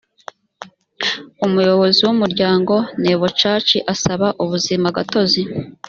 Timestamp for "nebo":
3.03-3.25